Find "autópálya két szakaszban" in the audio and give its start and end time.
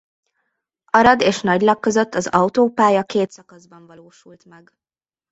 2.27-3.85